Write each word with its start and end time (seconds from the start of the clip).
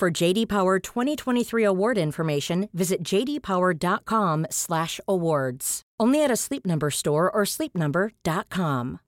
For 0.00 0.10
JD 0.10 0.46
Power 0.46 0.78
2023 0.78 1.62
award 1.62 1.98
information, 1.98 2.70
visit 2.72 3.04
jdpower.com/awards. 3.04 5.82
Only 6.00 6.24
at 6.24 6.30
a 6.30 6.36
Sleep 6.36 6.66
Number 6.66 6.90
store 6.90 7.30
or 7.30 7.44
sleepnumber.com. 7.44 8.98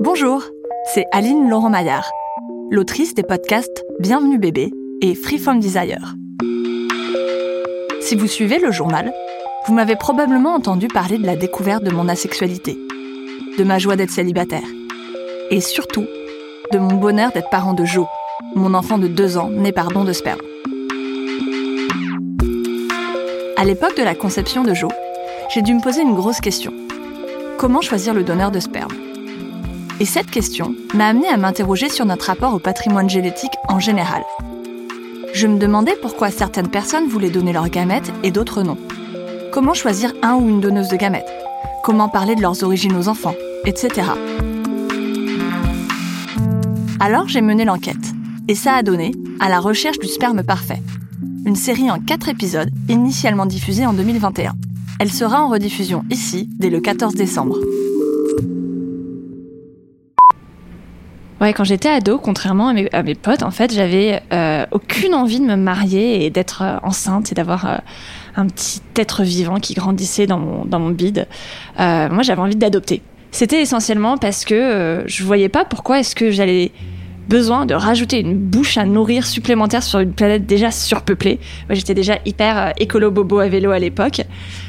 Bonjour, 0.00 0.42
c'est 0.92 1.06
Aline 1.12 1.48
Laurent 1.48 1.70
Maillard, 1.70 2.10
l'autrice 2.72 3.14
des 3.14 3.22
podcasts 3.22 3.84
Bienvenue 4.00 4.40
bébé 4.40 4.72
et 5.00 5.14
Free 5.14 5.38
From 5.38 5.60
Desire. 5.60 6.16
Si 8.00 8.16
vous 8.16 8.26
suivez 8.26 8.58
le 8.58 8.72
journal, 8.72 9.12
vous 9.68 9.74
m'avez 9.74 9.94
probablement 9.94 10.54
entendu 10.54 10.88
parler 10.88 11.18
de 11.18 11.26
la 11.26 11.36
découverte 11.36 11.84
de 11.84 11.92
mon 11.92 12.08
asexualité, 12.08 12.76
de 13.56 13.62
ma 13.62 13.78
joie 13.78 13.94
d'être 13.94 14.10
célibataire, 14.10 14.66
et 15.52 15.60
surtout 15.60 16.08
de 16.72 16.78
mon 16.78 16.94
bonheur 16.94 17.32
d'être 17.32 17.50
parent 17.50 17.74
de 17.74 17.84
Jo, 17.84 18.06
mon 18.54 18.74
enfant 18.74 18.98
de 18.98 19.08
deux 19.08 19.38
ans 19.38 19.50
né 19.50 19.72
par 19.72 19.88
don 19.88 20.04
de 20.04 20.12
sperme. 20.12 20.40
À 23.56 23.64
l'époque 23.64 23.96
de 23.96 24.02
la 24.02 24.14
conception 24.14 24.62
de 24.62 24.72
Jo, 24.72 24.88
j'ai 25.52 25.62
dû 25.62 25.74
me 25.74 25.82
poser 25.82 26.02
une 26.02 26.14
grosse 26.14 26.40
question. 26.40 26.72
Comment 27.58 27.80
choisir 27.80 28.14
le 28.14 28.22
donneur 28.22 28.50
de 28.50 28.60
sperme? 28.60 28.92
Et 29.98 30.04
cette 30.04 30.30
question 30.30 30.74
m'a 30.94 31.08
amené 31.08 31.28
à 31.28 31.36
m'interroger 31.36 31.88
sur 31.88 32.06
notre 32.06 32.26
rapport 32.26 32.54
au 32.54 32.58
patrimoine 32.58 33.10
génétique 33.10 33.52
en 33.68 33.80
général. 33.80 34.22
Je 35.34 35.46
me 35.46 35.58
demandais 35.58 35.96
pourquoi 36.00 36.30
certaines 36.30 36.70
personnes 36.70 37.08
voulaient 37.08 37.30
donner 37.30 37.52
leurs 37.52 37.68
gamètes 37.68 38.12
et 38.22 38.30
d'autres 38.30 38.62
non. 38.62 38.78
Comment 39.52 39.74
choisir 39.74 40.12
un 40.22 40.36
ou 40.36 40.48
une 40.48 40.60
donneuse 40.60 40.88
de 40.88 40.96
gamètes? 40.96 41.30
Comment 41.82 42.08
parler 42.08 42.34
de 42.34 42.42
leurs 42.42 42.62
origines 42.62 42.96
aux 42.96 43.08
enfants 43.08 43.34
Etc. 43.66 44.02
Alors 47.02 47.28
j'ai 47.28 47.40
mené 47.40 47.64
l'enquête. 47.64 48.12
Et 48.46 48.54
ça 48.54 48.74
a 48.74 48.82
donné 48.82 49.12
à 49.40 49.48
la 49.48 49.58
recherche 49.58 49.98
du 49.98 50.06
sperme 50.06 50.42
parfait. 50.42 50.82
Une 51.46 51.56
série 51.56 51.90
en 51.90 51.98
quatre 51.98 52.28
épisodes, 52.28 52.68
initialement 52.90 53.46
diffusée 53.46 53.86
en 53.86 53.94
2021. 53.94 54.52
Elle 55.00 55.10
sera 55.10 55.42
en 55.42 55.48
rediffusion 55.48 56.04
ici 56.10 56.46
dès 56.58 56.68
le 56.68 56.78
14 56.78 57.14
décembre. 57.14 57.56
Ouais, 61.40 61.54
quand 61.54 61.64
j'étais 61.64 61.88
ado, 61.88 62.18
contrairement 62.18 62.68
à 62.68 63.02
mes, 63.02 63.14
potes, 63.14 63.42
en 63.42 63.50
fait, 63.50 63.72
j'avais 63.72 64.22
euh, 64.30 64.66
aucune 64.70 65.14
envie 65.14 65.40
de 65.40 65.46
me 65.46 65.56
marier 65.56 66.26
et 66.26 66.28
d'être 66.28 66.60
euh, 66.60 66.76
enceinte 66.82 67.32
et 67.32 67.34
d'avoir 67.34 67.64
euh, 67.64 67.78
un 68.36 68.46
petit 68.46 68.82
être 68.96 69.22
vivant 69.22 69.58
qui 69.58 69.72
grandissait 69.72 70.26
dans 70.26 70.38
mon, 70.38 70.66
dans 70.66 70.90
bide. 70.90 71.26
Moi, 71.78 72.22
j'avais 72.22 72.42
envie 72.42 72.56
d'adopter. 72.56 73.00
C'était 73.32 73.60
essentiellement 73.60 74.18
parce 74.18 74.44
que 74.44 74.54
euh, 74.54 75.06
je 75.06 75.24
voyais 75.24 75.48
pas 75.48 75.64
pourquoi 75.64 76.00
est-ce 76.00 76.14
que 76.14 76.30
j'allais 76.30 76.72
besoin 77.28 77.64
de 77.64 77.74
rajouter 77.74 78.20
une 78.20 78.36
bouche 78.36 78.76
à 78.76 78.84
nourrir 78.84 79.24
supplémentaire 79.24 79.84
sur 79.84 80.00
une 80.00 80.12
planète 80.12 80.46
déjà 80.46 80.72
surpeuplée. 80.72 81.38
Moi, 81.68 81.76
j'étais 81.76 81.94
déjà 81.94 82.18
hyper 82.26 82.58
euh, 82.58 82.70
écolo 82.78 83.12
bobo 83.12 83.38
à 83.38 83.48
vélo 83.48 83.70
à 83.70 83.78
l'époque. 83.78 84.22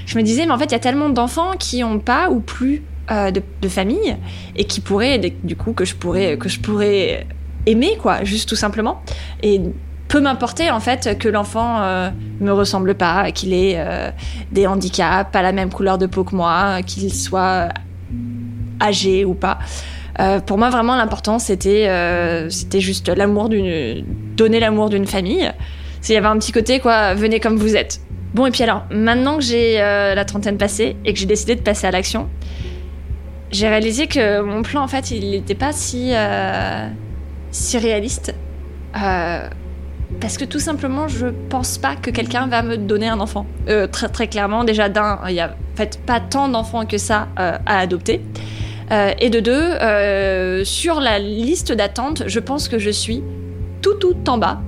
Je 0.05 0.17
me 0.17 0.23
disais, 0.23 0.45
mais 0.45 0.51
en 0.51 0.59
fait, 0.59 0.65
il 0.65 0.73
y 0.73 0.75
a 0.75 0.79
tellement 0.79 1.09
d'enfants 1.09 1.53
qui 1.57 1.83
ont 1.83 1.97
pas 1.97 2.29
ou 2.29 2.39
plus 2.39 2.83
euh, 3.09 3.31
de, 3.31 3.41
de 3.61 3.67
famille 3.67 4.15
et 4.55 4.65
qui 4.65 4.79
pourraient, 4.79 5.19
du 5.43 5.55
coup, 5.55 5.73
que 5.73 5.85
je 5.85 5.95
pourrais, 5.95 6.37
que 6.37 6.49
je 6.49 6.59
pourrais 6.59 7.25
aimer, 7.65 7.97
quoi, 7.99 8.23
juste 8.23 8.47
tout 8.47 8.55
simplement. 8.55 9.01
Et 9.41 9.59
peu 10.11 10.19
m'importer 10.19 10.69
en 10.71 10.81
fait 10.81 11.17
que 11.17 11.29
l'enfant 11.29 11.81
euh, 11.81 12.09
me 12.41 12.51
ressemble 12.51 12.95
pas, 12.95 13.31
qu'il 13.31 13.53
ait 13.53 13.75
euh, 13.77 14.11
des 14.51 14.67
handicaps, 14.67 15.31
pas 15.31 15.41
la 15.41 15.53
même 15.53 15.69
couleur 15.69 15.97
de 15.97 16.05
peau 16.05 16.25
que 16.25 16.35
moi, 16.35 16.81
qu'il 16.85 17.13
soit 17.13 17.69
âgé 18.81 19.23
ou 19.25 19.33
pas. 19.33 19.59
Euh, 20.19 20.39
pour 20.39 20.57
moi, 20.57 20.69
vraiment, 20.69 20.95
l'important, 20.95 21.39
c'était 21.39 21.87
euh, 21.87 22.49
c'était 22.49 22.81
juste 22.81 23.09
l'amour 23.09 23.49
d'une, 23.49 24.03
donner 24.35 24.59
l'amour 24.59 24.89
d'une 24.89 25.07
famille. 25.07 25.51
S'il 26.01 26.15
y 26.15 26.17
avait 26.17 26.27
un 26.27 26.37
petit 26.37 26.51
côté, 26.51 26.79
quoi, 26.79 27.13
venez 27.13 27.39
comme 27.39 27.57
vous 27.57 27.75
êtes. 27.75 28.01
Bon, 28.33 28.45
et 28.45 28.51
puis 28.51 28.63
alors, 28.63 28.83
maintenant 28.91 29.37
que 29.37 29.43
j'ai 29.43 29.81
euh, 29.81 30.15
la 30.15 30.25
trentaine 30.25 30.57
passée 30.57 30.95
et 31.05 31.13
que 31.13 31.19
j'ai 31.19 31.25
décidé 31.25 31.55
de 31.55 31.61
passer 31.61 31.87
à 31.87 31.91
l'action, 31.91 32.29
j'ai 33.51 33.67
réalisé 33.67 34.07
que 34.07 34.41
mon 34.41 34.61
plan, 34.61 34.81
en 34.81 34.87
fait, 34.87 35.11
il 35.11 35.31
n'était 35.31 35.55
pas 35.55 35.71
si 35.73 36.13
si 37.51 37.77
réaliste. 37.77 38.33
Parce 38.93 40.37
que 40.37 40.45
tout 40.45 40.59
simplement, 40.59 41.07
je 41.07 41.27
pense 41.49 41.77
pas 41.77 41.95
que 41.95 42.11
quelqu'un 42.11 42.47
va 42.47 42.63
me 42.63 42.77
donner 42.77 43.07
un 43.07 43.19
enfant. 43.19 43.45
Très 43.91 44.09
très 44.09 44.27
clairement, 44.27 44.63
déjà 44.63 44.87
d'un, 44.87 45.19
il 45.27 45.35
y 45.35 45.39
a 45.41 45.47
en 45.47 45.77
fait 45.77 45.99
pas 46.05 46.19
tant 46.21 46.47
d'enfants 46.47 46.85
que 46.85 46.97
ça 46.97 47.27
à 47.35 47.79
adopter. 47.79 48.21
Euh, 48.91 49.13
et 49.19 49.29
de 49.29 49.39
deux, 49.39 49.51
euh, 49.51 50.65
sur 50.65 50.99
la 50.99 51.17
liste 51.19 51.71
d'attente, 51.71 52.23
je 52.27 52.39
pense 52.39 52.67
que 52.67 52.77
je 52.77 52.89
suis 52.89 53.23
tout 53.81 53.93
tout 53.95 54.17
en 54.27 54.37
bas. 54.37 54.61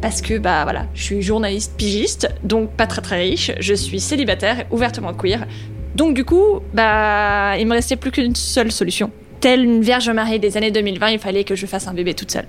Parce 0.00 0.22
que 0.22 0.38
bah 0.38 0.62
voilà, 0.64 0.86
je 0.94 1.02
suis 1.02 1.20
journaliste 1.20 1.74
pigiste, 1.76 2.30
donc 2.42 2.70
pas 2.70 2.86
très 2.86 3.02
très 3.02 3.20
riche, 3.20 3.52
je 3.60 3.74
suis 3.74 4.00
célibataire, 4.00 4.64
ouvertement 4.70 5.12
queer. 5.12 5.46
Donc 5.94 6.14
du 6.14 6.24
coup, 6.24 6.60
bah 6.72 7.58
il 7.58 7.66
me 7.66 7.74
restait 7.74 7.96
plus 7.96 8.10
qu'une 8.10 8.34
seule 8.34 8.72
solution. 8.72 9.10
Telle 9.40 9.62
une 9.62 9.82
vierge 9.82 10.08
mariée 10.08 10.38
des 10.38 10.56
années 10.56 10.70
2020, 10.70 11.10
il 11.10 11.18
fallait 11.18 11.44
que 11.44 11.54
je 11.54 11.66
fasse 11.66 11.86
un 11.86 11.92
bébé 11.92 12.14
toute 12.14 12.30
seule. 12.30 12.46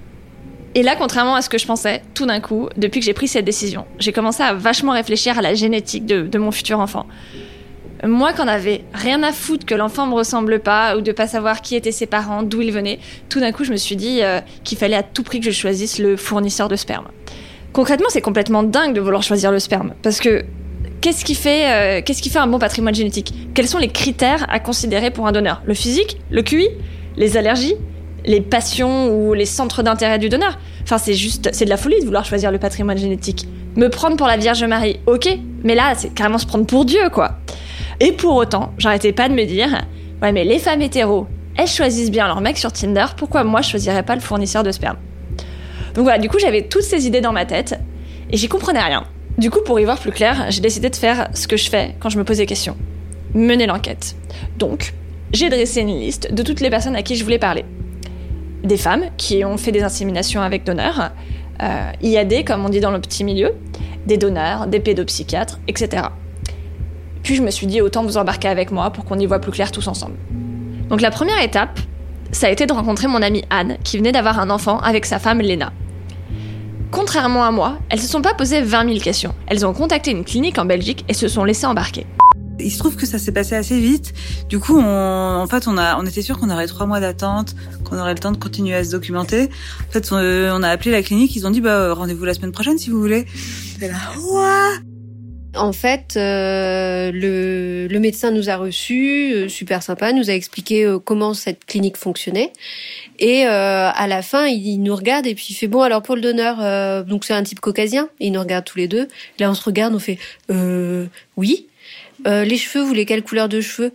Et 0.75 0.83
là, 0.83 0.95
contrairement 0.97 1.35
à 1.35 1.41
ce 1.41 1.49
que 1.49 1.57
je 1.57 1.65
pensais, 1.65 2.01
tout 2.13 2.25
d'un 2.25 2.39
coup, 2.39 2.69
depuis 2.77 3.01
que 3.01 3.05
j'ai 3.05 3.13
pris 3.13 3.27
cette 3.27 3.43
décision, 3.43 3.85
j'ai 3.99 4.13
commencé 4.13 4.41
à 4.41 4.53
vachement 4.53 4.93
réfléchir 4.93 5.37
à 5.37 5.41
la 5.41 5.53
génétique 5.53 6.05
de, 6.05 6.21
de 6.21 6.37
mon 6.37 6.51
futur 6.51 6.79
enfant. 6.79 7.05
Moi, 8.03 8.33
qu'on 8.33 8.47
avait 8.47 8.83
rien 8.93 9.21
à 9.21 9.31
foutre 9.31 9.65
que 9.65 9.75
l'enfant 9.75 10.07
me 10.07 10.13
ressemble 10.13 10.59
pas 10.59 10.97
ou 10.97 11.01
de 11.01 11.11
pas 11.11 11.27
savoir 11.27 11.61
qui 11.61 11.75
étaient 11.75 11.91
ses 11.91 12.07
parents, 12.07 12.41
d'où 12.41 12.61
ils 12.61 12.71
venaient, 12.71 12.99
tout 13.29 13.39
d'un 13.39 13.51
coup, 13.51 13.63
je 13.63 13.71
me 13.71 13.77
suis 13.77 13.95
dit 13.95 14.19
euh, 14.21 14.39
qu'il 14.63 14.77
fallait 14.77 14.95
à 14.95 15.03
tout 15.03 15.21
prix 15.23 15.39
que 15.39 15.45
je 15.45 15.51
choisisse 15.51 15.99
le 15.99 16.17
fournisseur 16.17 16.67
de 16.67 16.75
sperme. 16.75 17.07
Concrètement, 17.73 18.07
c'est 18.09 18.21
complètement 18.21 18.63
dingue 18.63 18.93
de 18.93 19.01
vouloir 19.01 19.23
choisir 19.23 19.51
le 19.51 19.59
sperme 19.59 19.93
parce 20.01 20.19
que 20.19 20.43
qu'est-ce 20.99 21.23
qui 21.23 21.35
fait 21.35 21.99
euh, 21.99 22.01
qu'est-ce 22.03 22.21
qui 22.21 22.29
fait 22.29 22.39
un 22.39 22.47
bon 22.47 22.59
patrimoine 22.59 22.95
génétique? 22.95 23.33
Quels 23.53 23.67
sont 23.67 23.77
les 23.77 23.87
critères 23.87 24.45
à 24.49 24.59
considérer 24.59 25.11
pour 25.11 25.27
un 25.27 25.31
donneur? 25.31 25.61
Le 25.65 25.73
physique, 25.73 26.17
le 26.31 26.41
QI, 26.41 26.67
les 27.15 27.37
allergies, 27.37 27.75
les 28.25 28.41
passions 28.41 29.09
ou 29.15 29.33
les 29.33 29.45
centres 29.45 29.83
d'intérêt 29.83 30.19
du 30.19 30.27
donneur? 30.27 30.57
Enfin, 30.83 30.97
c'est 30.97 31.13
juste, 31.13 31.49
c'est 31.53 31.65
de 31.65 31.69
la 31.69 31.77
folie 31.77 31.99
de 31.99 32.05
vouloir 32.05 32.25
choisir 32.25 32.51
le 32.51 32.59
patrimoine 32.59 32.97
génétique. 32.97 33.47
Me 33.77 33.87
prendre 33.87 34.17
pour 34.17 34.27
la 34.27 34.35
Vierge 34.35 34.63
Marie, 34.65 34.99
ok, 35.05 35.29
mais 35.63 35.75
là, 35.75 35.93
c'est 35.95 36.13
carrément 36.13 36.37
se 36.37 36.45
prendre 36.45 36.65
pour 36.65 36.83
Dieu, 36.83 37.09
quoi. 37.09 37.37
Et 38.03 38.11
pour 38.11 38.35
autant, 38.35 38.73
j'arrêtais 38.79 39.13
pas 39.13 39.29
de 39.29 39.33
me 39.33 39.45
dire, 39.45 39.69
ouais, 40.21 40.31
mais 40.31 40.43
les 40.43 40.57
femmes 40.57 40.81
hétéros, 40.81 41.27
elles 41.55 41.67
choisissent 41.67 42.09
bien 42.09 42.25
leur 42.25 42.41
mec 42.41 42.57
sur 42.57 42.71
Tinder, 42.71 43.05
pourquoi 43.15 43.43
moi 43.43 43.61
je 43.61 43.69
choisirais 43.69 44.03
pas 44.03 44.15
le 44.15 44.21
fournisseur 44.21 44.63
de 44.63 44.71
sperme? 44.71 44.97
Donc 45.93 46.03
voilà, 46.03 46.17
du 46.17 46.27
coup, 46.27 46.39
j'avais 46.39 46.63
toutes 46.63 46.81
ces 46.81 47.05
idées 47.05 47.21
dans 47.21 47.31
ma 47.31 47.45
tête 47.45 47.79
et 48.31 48.37
j'y 48.37 48.49
comprenais 48.49 48.81
rien. 48.81 49.05
Du 49.37 49.51
coup, 49.51 49.59
pour 49.63 49.79
y 49.79 49.85
voir 49.85 49.99
plus 49.99 50.11
clair, 50.11 50.47
j'ai 50.49 50.61
décidé 50.61 50.89
de 50.89 50.95
faire 50.95 51.29
ce 51.35 51.47
que 51.47 51.57
je 51.57 51.69
fais 51.69 51.95
quand 51.99 52.09
je 52.09 52.17
me 52.17 52.23
pose 52.23 52.37
des 52.37 52.45
questions 52.45 52.75
mener 53.33 53.65
l'enquête. 53.65 54.15
Donc, 54.57 54.93
j'ai 55.31 55.49
dressé 55.49 55.81
une 55.81 55.99
liste 55.99 56.33
de 56.33 56.43
toutes 56.43 56.59
les 56.59 56.69
personnes 56.69 56.95
à 56.97 57.03
qui 57.03 57.15
je 57.15 57.23
voulais 57.23 57.39
parler 57.39 57.63
des 58.63 58.77
femmes 58.77 59.05
qui 59.17 59.43
ont 59.43 59.57
fait 59.57 59.71
des 59.71 59.83
inséminations 59.83 60.41
avec 60.41 60.63
donneurs, 60.63 61.11
euh, 61.61 61.91
IAD 62.01 62.45
comme 62.45 62.65
on 62.65 62.69
dit 62.69 62.79
dans 62.79 62.91
le 62.91 62.99
petit 62.99 63.23
milieu, 63.23 63.53
des 64.05 64.17
donneurs, 64.17 64.67
des 64.67 64.79
pédopsychiatres, 64.79 65.59
etc. 65.67 66.03
Puis 67.23 67.35
je 67.35 67.41
me 67.41 67.51
suis 67.51 67.67
dit 67.67 67.81
autant 67.81 68.03
vous 68.03 68.17
embarquer 68.17 68.47
avec 68.47 68.71
moi 68.71 68.89
pour 68.91 69.05
qu'on 69.05 69.19
y 69.19 69.25
voit 69.25 69.39
plus 69.39 69.51
clair 69.51 69.71
tous 69.71 69.87
ensemble. 69.87 70.15
Donc 70.89 71.01
la 71.01 71.11
première 71.11 71.41
étape, 71.41 71.79
ça 72.31 72.47
a 72.47 72.49
été 72.49 72.65
de 72.65 72.73
rencontrer 72.73 73.07
mon 73.07 73.21
amie 73.21 73.43
Anne 73.49 73.77
qui 73.83 73.97
venait 73.97 74.11
d'avoir 74.11 74.39
un 74.39 74.49
enfant 74.49 74.79
avec 74.79 75.05
sa 75.05 75.19
femme 75.19 75.39
Léna. 75.41 75.71
Contrairement 76.91 77.45
à 77.45 77.51
moi, 77.51 77.77
elles 77.89 78.01
se 78.01 78.07
sont 78.07 78.21
pas 78.21 78.33
posées 78.33 78.61
20 78.61 78.87
000 78.87 78.99
questions. 78.99 79.33
Elles 79.47 79.65
ont 79.65 79.73
contacté 79.73 80.11
une 80.11 80.25
clinique 80.25 80.57
en 80.59 80.65
Belgique 80.65 81.05
et 81.07 81.13
se 81.13 81.27
sont 81.29 81.45
laissées 81.45 81.65
embarquer. 81.65 82.05
Il 82.59 82.69
se 82.69 82.77
trouve 82.77 82.95
que 82.95 83.05
ça 83.05 83.17
s'est 83.17 83.31
passé 83.31 83.55
assez 83.55 83.79
vite. 83.79 84.13
Du 84.49 84.59
coup, 84.59 84.77
on, 84.77 85.41
en 85.41 85.47
fait, 85.47 85.67
on 85.67 86.05
était 86.05 86.21
sûr 86.21 86.37
qu'on 86.37 86.49
aurait 86.49 86.67
trois 86.67 86.85
mois 86.85 86.99
d'attente, 86.99 87.55
qu'on 87.85 87.97
aurait 87.97 88.13
le 88.13 88.19
temps 88.19 88.31
de 88.31 88.37
continuer 88.37 88.75
à 88.75 88.83
se 88.83 88.91
documenter. 88.91 89.49
En 89.89 89.91
fait, 89.91 90.11
on, 90.11 90.17
on 90.17 90.63
a 90.63 90.69
appelé 90.69 90.91
la 90.91 91.01
clinique. 91.01 91.35
Ils 91.35 91.47
ont 91.47 91.51
dit, 91.51 91.61
bah, 91.61 91.93
rendez-vous 91.93 92.25
la 92.25 92.33
semaine 92.33 92.51
prochaine 92.51 92.77
si 92.77 92.89
vous 92.89 92.99
voulez. 92.99 93.25
Et 93.81 93.87
là, 93.87 93.95
Ouah 94.19 94.90
En 95.55 95.73
fait, 95.73 96.15
euh, 96.15 97.11
le, 97.13 97.99
médecin 97.99 98.31
nous 98.31 98.49
a 98.49 98.55
reçus, 98.55 99.33
euh, 99.33 99.49
super 99.49 99.83
sympa, 99.83 100.13
nous 100.13 100.29
a 100.29 100.33
expliqué 100.33 100.85
euh, 100.85 100.97
comment 100.97 101.33
cette 101.33 101.65
clinique 101.65 101.97
fonctionnait. 101.97 102.53
Et 103.19 103.43
à 103.43 104.07
la 104.07 104.21
fin, 104.21 104.47
il, 104.47 104.81
nous 104.81 104.95
regarde 104.95 105.27
et 105.27 105.35
puis 105.35 105.47
il 105.51 105.53
fait 105.53 105.67
bon 105.67 105.81
alors 105.81 106.01
pour 106.01 106.15
le 106.15 106.21
donneur, 106.21 107.05
donc 107.05 107.23
c'est 107.23 107.33
un 107.33 107.43
type 107.43 107.59
caucasien. 107.59 108.09
Il 108.19 108.31
nous 108.31 108.39
regarde 108.39 108.65
tous 108.65 108.79
les 108.79 108.87
deux. 108.87 109.07
Là, 109.37 109.51
on 109.51 109.53
se 109.53 109.63
regarde, 109.63 109.93
on 109.93 109.99
fait 109.99 110.17
oui. 111.37 111.67
Les 112.25 112.57
cheveux, 112.57 112.81
vous 112.81 112.87
voulez 112.87 113.05
quelle 113.05 113.21
couleur 113.21 113.47
de 113.47 113.61
cheveux? 113.61 113.91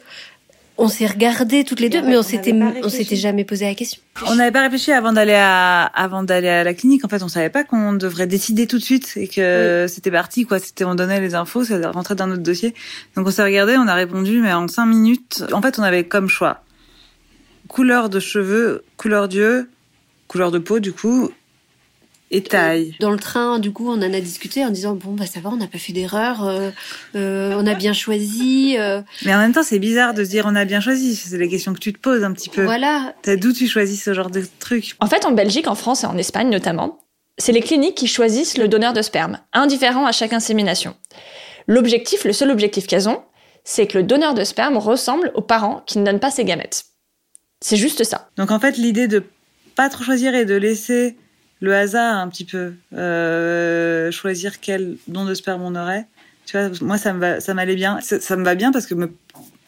On 0.79 0.89
s'est 0.89 1.07
regardé 1.07 1.65
toutes 1.65 1.81
les 1.81 1.89
deux, 1.89 2.03
mais 2.03 2.17
on 2.19 2.23
s'était 2.23 2.53
on 2.53 2.89
s'était 2.89 3.17
jamais 3.17 3.45
posé 3.45 3.65
la 3.65 3.75
question. 3.75 4.01
On 4.27 4.35
n'avait 4.35 4.53
pas 4.53 4.61
réfléchi 4.61 4.93
avant 4.93 5.13
d'aller 5.13 5.35
à 5.35 5.85
avant 5.85 6.23
d'aller 6.23 6.49
à 6.49 6.65
la 6.65 6.75
clinique. 6.75 7.05
En 7.05 7.09
fait, 7.09 7.23
on 7.23 7.29
savait 7.29 7.51
pas 7.51 7.65
qu'on 7.65 7.95
devrait 7.95 8.27
décider 8.27 8.67
tout 8.67 8.79
de 8.79 8.83
suite 8.83 9.15
et 9.17 9.27
que 9.27 9.87
c'était 9.89 10.11
parti 10.11 10.45
quoi. 10.45 10.59
C'était 10.59 10.85
on 10.85 10.95
donnait 10.95 11.21
les 11.21 11.35
infos, 11.35 11.65
ça 11.65 11.91
rentrait 11.91 12.15
dans 12.15 12.27
notre 12.27 12.43
dossier. 12.43 12.75
Donc 13.17 13.27
on 13.27 13.31
s'est 13.31 13.45
regardé, 13.45 13.77
on 13.77 13.89
a 13.89 13.95
répondu, 13.95 14.41
mais 14.41 14.53
en 14.53 14.69
cinq 14.69 14.87
minutes. 14.87 15.45
En 15.53 15.63
fait, 15.63 15.79
on 15.79 15.83
avait 15.83 16.05
comme 16.05 16.29
choix 16.29 16.63
couleur 17.69 18.09
de 18.09 18.21
cheveux, 18.21 18.85
couleur 18.97 19.29
d'yeux, 19.29 19.69
couleur 20.29 20.51
de 20.51 20.59
peau 20.59 20.81
du 20.81 20.93
coup 20.93 21.31
et 22.31 22.43
taille. 22.43 22.95
Dans 23.01 23.11
le 23.11 23.19
train, 23.19 23.59
du 23.59 23.73
coup, 23.73 23.89
on 23.89 23.95
en 23.99 24.03
a 24.13 24.21
discuté 24.21 24.65
en 24.65 24.71
disant 24.71 24.95
bon 24.95 25.13
bah 25.13 25.27
ça 25.27 25.41
va, 25.41 25.51
on 25.51 25.57
n'a 25.57 25.67
pas 25.69 25.79
fait 25.79 25.93
d'erreur, 25.93 26.47
euh, 26.47 26.71
euh, 27.15 27.55
on 27.57 27.67
a 27.67 27.75
bien 27.75 27.93
choisi. 27.93 28.77
euh, 28.79 29.01
Mais 29.25 29.35
en 29.35 29.39
même 29.39 29.53
temps, 29.53 29.63
c'est 29.63 29.79
bizarre 29.79 30.13
de 30.15 30.25
se 30.25 30.31
dire 30.31 30.45
on 30.49 30.57
a 30.57 30.65
bien 30.65 30.81
choisi. 30.81 31.15
C'est 31.15 31.37
les 31.39 31.49
questions 31.49 31.73
que 31.73 31.79
tu 31.79 31.93
te 31.93 31.99
poses 31.99 32.25
un 32.25 32.33
petit 32.33 32.49
peu. 32.49 32.65
voilà. 32.65 33.15
T'as 33.23 33.37
d'où 33.37 33.53
tu 33.53 33.69
choisis 33.69 34.03
ce 34.03 34.13
genre 34.15 34.31
de 34.31 34.45
truc? 34.59 34.97
En 35.01 35.07
fait, 35.07 35.25
en 35.25 35.33
Belgique, 35.33 35.69
en 35.69 35.75
France 35.75 36.03
et 36.05 36.07
en 36.07 36.17
Espagne 36.19 36.49
notamment, 36.51 36.99
c'est 37.39 37.53
les 37.53 37.61
cliniques 37.61 37.97
qui 37.97 38.07
choisissent 38.07 38.57
le 38.59 38.67
donneur 38.67 38.93
de 38.93 39.03
sperme, 39.03 39.39
indifférent 39.53 40.07
à 40.07 40.13
chaque 40.13 40.33
insémination. 40.33 40.97
L'objectif, 41.69 42.25
le 42.25 42.33
seul 42.33 42.51
objectif 42.51 42.87
qu'elles 42.87 43.09
ont, 43.09 43.23
c'est 43.65 43.87
que 43.87 43.99
le 43.99 44.05
donneur 44.05 44.35
de 44.35 44.45
sperme 44.45 44.77
ressemble 44.77 45.33
aux 45.35 45.43
parents 45.43 45.83
qui 45.87 45.99
ne 45.99 46.05
donnent 46.05 46.21
pas 46.21 46.31
ses 46.31 46.45
gamètes. 46.45 46.85
C'est 47.61 47.77
juste 47.77 48.05
ça. 48.05 48.31
Donc 48.37 48.51
en 48.51 48.59
fait, 48.61 48.77
l'idée 48.77 49.09
de 49.09 49.25
pas 49.75 49.89
trop 49.89 50.05
choisir 50.05 50.35
et 50.35 50.45
de 50.45 50.55
laisser 50.55 51.17
le 51.61 51.75
hasard 51.75 52.17
un 52.17 52.29
petit 52.29 52.45
peu 52.45 52.75
euh, 52.95 54.11
choisir 54.11 54.61
quel 54.61 54.97
don 55.09 55.25
de 55.25 55.35
sperme 55.35 55.63
on 55.63 55.75
aurait. 55.75 56.07
Tu 56.45 56.59
vois, 56.59 56.71
moi 56.81 56.99
ça 56.99 57.13
me 57.13 57.21
va, 57.21 57.41
ça 57.41 57.55
m'allait 57.55 57.75
bien. 57.75 57.99
Ça, 58.01 58.37
me 58.37 58.45
va 58.45 58.55
bien 58.55 58.73
parce 58.73 58.87
que 58.87 58.95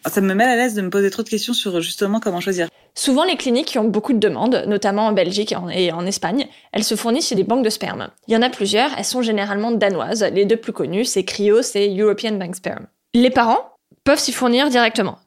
ça 0.07 0.21
me 0.21 0.35
met 0.35 0.45
à 0.45 0.57
l'aise 0.57 0.75
de 0.75 0.83
me 0.83 0.91
poser 0.91 1.11
trop 1.11 1.23
de 1.23 1.29
questions 1.29 1.55
sur 1.55 1.81
justement 1.81 2.21
comment 2.21 2.41
choisir. 2.41 2.69
Souvent, 2.95 3.25
les 3.25 3.37
cliniques 3.37 3.67
qui 3.67 3.79
ont 3.79 3.85
beaucoup 3.85 4.13
de 4.13 4.19
demandes, 4.19 4.65
notamment 4.67 5.07
en 5.07 5.13
Belgique 5.13 5.55
et 5.73 5.93
en, 5.93 6.07
Espagne, 6.07 6.49
elles 6.73 6.83
se 6.83 6.97
fournissent 6.97 7.29
chez 7.29 7.37
des 7.37 7.45
banques 7.45 7.65
de 7.65 7.71
sperme. 7.71 8.09
Il 8.27 8.35
y 8.35 8.37
en 8.37 8.43
a 8.43 8.51
plusieurs, 8.51 8.91
elles 8.99 9.05
sont 9.05 9.23
généralement 9.23 9.71
danoises. 9.71 10.25
Les 10.33 10.45
deux 10.45 10.57
plus 10.57 10.73
connues, 10.73 11.05
c'est 11.05 11.23
Cryos 11.23 11.77
et 11.77 11.97
European 11.97 12.33
Bank 12.33 12.57
Sperm. 12.57 12.87
Les 13.15 13.31
parents 13.31 13.71
peuvent 14.03 14.19
s'y 14.19 14.33
fournir 14.33 14.69
directement. 14.69 15.19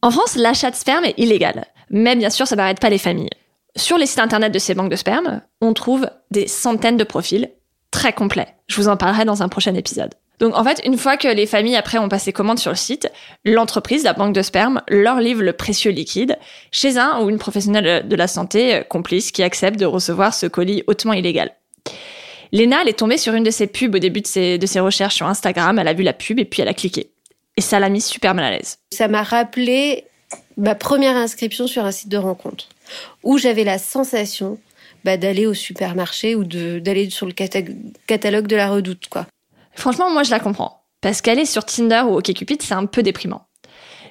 En 0.00 0.10
France, 0.10 0.36
l'achat 0.36 0.70
de 0.70 0.74
sperme 0.74 1.04
est 1.04 1.18
illégal, 1.18 1.66
mais 1.90 2.16
bien 2.16 2.30
sûr, 2.30 2.46
ça 2.46 2.56
n'arrête 2.56 2.80
pas 2.80 2.88
les 2.88 2.98
familles. 2.98 3.30
Sur 3.76 3.96
les 3.96 4.06
sites 4.06 4.18
internet 4.18 4.52
de 4.52 4.58
ces 4.58 4.74
banques 4.74 4.90
de 4.90 4.96
sperme, 4.96 5.40
on 5.60 5.72
trouve 5.72 6.10
des 6.30 6.46
centaines 6.46 6.98
de 6.98 7.04
profils 7.04 7.50
très 7.90 8.12
complets. 8.12 8.48
Je 8.68 8.76
vous 8.76 8.88
en 8.88 8.96
parlerai 8.96 9.24
dans 9.24 9.42
un 9.42 9.48
prochain 9.48 9.74
épisode. 9.74 10.14
Donc 10.40 10.56
en 10.56 10.64
fait, 10.64 10.80
une 10.84 10.98
fois 10.98 11.16
que 11.16 11.28
les 11.28 11.46
familles 11.46 11.76
après 11.76 11.98
ont 11.98 12.08
passé 12.08 12.32
commande 12.32 12.58
sur 12.58 12.70
le 12.70 12.76
site, 12.76 13.10
l'entreprise, 13.44 14.02
la 14.02 14.12
banque 14.12 14.34
de 14.34 14.42
sperme, 14.42 14.82
leur 14.88 15.20
livre 15.20 15.42
le 15.42 15.52
précieux 15.52 15.90
liquide 15.90 16.36
chez 16.70 16.98
un 16.98 17.20
ou 17.20 17.30
une 17.30 17.38
professionnelle 17.38 18.06
de 18.06 18.16
la 18.16 18.26
santé 18.26 18.74
euh, 18.74 18.82
complice 18.82 19.30
qui 19.30 19.42
accepte 19.42 19.78
de 19.78 19.86
recevoir 19.86 20.34
ce 20.34 20.46
colis 20.46 20.82
hautement 20.86 21.12
illégal. 21.12 21.52
Léna, 22.50 22.80
elle 22.82 22.88
est 22.88 22.98
tombée 22.98 23.18
sur 23.18 23.34
une 23.34 23.44
de 23.44 23.50
ses 23.50 23.66
pubs 23.66 23.94
au 23.94 23.98
début 23.98 24.20
de 24.20 24.26
ses, 24.26 24.58
de 24.58 24.66
ses 24.66 24.80
recherches 24.80 25.14
sur 25.14 25.26
Instagram, 25.26 25.78
elle 25.78 25.88
a 25.88 25.94
vu 25.94 26.02
la 26.02 26.12
pub 26.12 26.38
et 26.38 26.44
puis 26.44 26.60
elle 26.60 26.68
a 26.68 26.74
cliqué. 26.74 27.10
Et 27.56 27.60
ça 27.60 27.78
l'a 27.78 27.88
mis 27.88 28.00
super 28.00 28.34
mal 28.34 28.44
à 28.44 28.50
l'aise. 28.50 28.78
Ça 28.92 29.08
m'a 29.08 29.22
rappelé 29.22 30.04
ma 30.56 30.74
première 30.74 31.16
inscription 31.16 31.66
sur 31.66 31.84
un 31.84 31.92
site 31.92 32.08
de 32.08 32.18
rencontre 32.18 32.68
où 33.22 33.38
j'avais 33.38 33.64
la 33.64 33.78
sensation 33.78 34.58
bah, 35.04 35.16
d'aller 35.16 35.46
au 35.46 35.54
supermarché 35.54 36.34
ou 36.34 36.44
d'aller 36.44 37.10
sur 37.10 37.26
le 37.26 37.32
cata- 37.32 37.62
catalogue 38.06 38.46
de 38.46 38.56
la 38.56 38.68
Redoute 38.68 39.08
quoi. 39.08 39.26
Franchement, 39.74 40.10
moi 40.10 40.22
je 40.22 40.30
la 40.30 40.40
comprends. 40.40 40.82
Parce 41.00 41.20
qu'aller 41.20 41.46
sur 41.46 41.64
Tinder 41.64 42.02
ou 42.06 42.16
OkCupid, 42.16 42.62
c'est 42.62 42.74
un 42.74 42.86
peu 42.86 43.02
déprimant. 43.02 43.46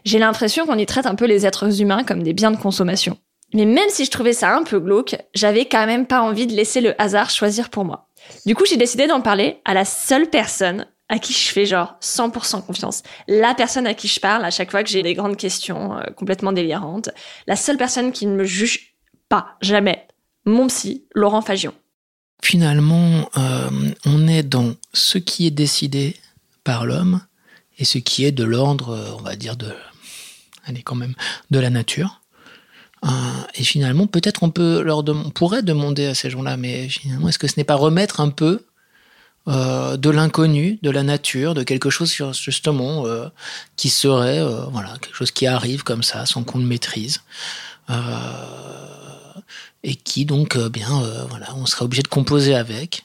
J'ai 0.04 0.20
l'impression 0.20 0.66
qu'on 0.66 0.78
y 0.78 0.86
traite 0.86 1.06
un 1.06 1.16
peu 1.16 1.26
les 1.26 1.46
êtres 1.46 1.82
humains 1.82 2.04
comme 2.04 2.24
des 2.24 2.34
biens 2.34 2.52
de 2.52 2.58
consommation. 2.58 3.18
Mais 3.54 3.66
même 3.66 3.90
si 3.90 4.06
je 4.06 4.12
trouvais 4.12 4.34
ça 4.34 4.56
un 4.56 4.64
peu 4.64 4.80
glauque, 4.80 5.16
j'avais 5.34 5.66
quand 5.66 5.86
même 5.86 6.06
pas 6.08 6.22
envie 6.22 6.48
de 6.48 6.54
laisser 6.56 6.82
le 6.82 7.00
hasard 7.02 7.30
choisir 7.30 7.70
pour 7.70 7.86
moi. 7.86 8.08
Du 8.46 8.56
coup, 8.56 8.66
j'ai 8.66 8.78
décidé 8.78 9.08
d'en 9.08 9.22
parler 9.22 9.60
à 9.66 9.74
la 9.74 9.86
seule 9.86 10.30
personne 10.30 10.88
à 11.12 11.20
qui 11.20 11.34
je 11.34 11.50
fais 11.50 11.66
genre 11.66 11.98
100% 12.02 12.66
confiance. 12.66 13.04
La 13.28 13.54
personne 13.54 13.86
à 13.86 13.94
qui 13.94 14.08
je 14.08 14.20
parle 14.20 14.46
à 14.46 14.50
chaque 14.50 14.72
fois 14.72 14.82
que 14.82 14.90
j'ai 14.90 15.04
des 15.04 15.14
grandes 15.14 15.36
questions 15.36 15.98
euh, 15.98 16.04
complètement 16.16 16.54
délirantes. 16.54 17.10
La 17.48 17.58
seule 17.58 17.78
personne 17.78 18.14
qui 18.14 18.26
ne 18.26 18.34
me 18.34 18.46
juge 18.46 18.96
pas, 19.28 19.58
jamais. 19.62 20.08
Mon 20.46 20.68
psy, 20.68 21.04
Laurent 21.14 21.42
Fagion. 21.42 21.74
Finalement, 22.42 23.30
euh, 23.38 23.70
on 24.06 24.26
est 24.28 24.42
dans 24.42 24.74
ce 24.94 25.18
qui 25.18 25.46
est 25.46 25.52
décidé 25.52 26.16
par 26.64 26.86
l'homme 26.86 27.20
et 27.78 27.84
ce 27.84 27.98
qui 27.98 28.24
est 28.24 28.32
de 28.32 28.46
l'ordre, 28.46 28.92
euh, 28.92 29.12
on 29.20 29.22
va 29.22 29.36
dire, 29.36 29.58
de, 29.58 29.76
allez, 30.64 30.82
quand 30.82 30.96
même, 30.96 31.14
de 31.52 31.60
la 31.60 31.70
nature. 31.70 32.22
Et 33.56 33.64
finalement, 33.64 34.06
peut-être 34.06 34.44
on 34.44 34.52
peut 34.52 34.86
on 34.88 35.30
pourrait 35.32 35.64
demander 35.64 36.06
à 36.06 36.14
ces 36.14 36.30
gens-là, 36.30 36.56
mais 36.56 36.88
finalement, 36.88 37.30
est-ce 37.30 37.40
que 37.40 37.48
ce 37.48 37.56
n'est 37.58 37.64
pas 37.64 37.76
remettre 37.76 38.22
un 38.22 38.30
peu 38.30 38.64
euh, 39.48 39.98
de 39.98 40.10
l'inconnu, 40.12 40.78
de 40.84 40.92
la 40.92 41.02
nature, 41.02 41.56
de 41.56 41.64
quelque 41.64 41.90
chose 41.90 42.16
justement 42.40 43.08
euh, 43.08 43.28
qui 43.76 43.90
serait, 43.90 44.40
euh, 44.40 44.66
voilà, 44.66 44.94
quelque 45.02 45.16
chose 45.16 45.32
qui 45.32 45.48
arrive 45.48 45.84
comme 45.84 46.04
ça, 46.04 46.26
sans 46.28 46.44
qu'on 46.44 46.60
le 46.60 46.66
maîtrise, 46.66 47.22
et 49.84 49.96
qui 49.96 50.26
donc, 50.26 50.58
bien, 50.70 51.04
voilà, 51.30 51.48
on 51.56 51.66
sera 51.66 51.84
obligé 51.84 52.04
de 52.04 52.08
composer 52.08 52.56
avec, 52.56 53.04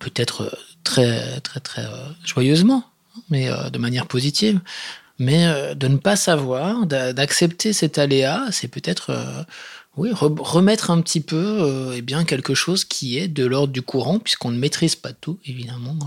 peut-être 0.00 0.50
très, 0.82 1.38
très, 1.40 1.60
très 1.60 1.86
joyeusement, 2.24 2.82
mais 3.28 3.48
de 3.70 3.78
manière 3.78 4.06
positive. 4.06 4.58
Mais 5.20 5.74
de 5.76 5.86
ne 5.86 5.98
pas 5.98 6.16
savoir, 6.16 6.86
d'a- 6.86 7.12
d'accepter 7.12 7.72
cet 7.72 7.98
aléa, 7.98 8.46
c'est 8.50 8.66
peut-être 8.66 9.14
oui, 9.96 10.10
re- 10.12 10.40
remettre 10.40 10.90
un 10.90 11.00
petit 11.00 11.20
peu 11.20 11.36
euh, 11.36 11.94
eh 11.96 12.02
bien, 12.02 12.24
quelque 12.24 12.54
chose 12.54 12.84
qui 12.84 13.18
est 13.18 13.28
de 13.28 13.44
l'ordre 13.44 13.72
du 13.72 13.82
courant, 13.82 14.18
puisqu'on 14.18 14.50
ne 14.50 14.58
maîtrise 14.58 14.96
pas 14.96 15.12
tout, 15.12 15.38
évidemment, 15.44 15.98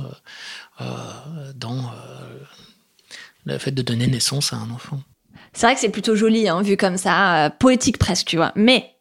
euh, 0.80 0.84
euh, 0.86 1.54
dans 1.56 1.92
le 3.46 3.58
fait 3.58 3.72
de 3.72 3.82
donner 3.82 4.08
naissance 4.08 4.54
à 4.54 4.58
un 4.58 4.70
enfant. 4.70 5.02
C'est 5.52 5.68
vrai 5.68 5.76
que 5.76 5.82
c'est 5.82 5.90
plutôt 5.90 6.16
joli, 6.16 6.48
hein, 6.48 6.62
vu 6.62 6.78
comme 6.78 6.98
ça, 6.98 7.54
poétique 7.60 7.98
presque, 7.98 8.28
tu 8.28 8.38
vois. 8.38 8.52
Mais 8.56 8.96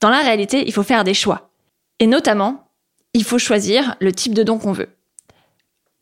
dans 0.00 0.10
la 0.10 0.20
réalité, 0.20 0.64
il 0.66 0.72
faut 0.72 0.84
faire 0.84 1.04
des 1.04 1.14
choix. 1.14 1.50
Et 1.98 2.06
notamment, 2.06 2.70
il 3.14 3.24
faut 3.24 3.38
choisir 3.38 3.96
le 4.00 4.12
type 4.12 4.32
de 4.32 4.44
don 4.44 4.58
qu'on 4.58 4.72
veut. 4.72 4.88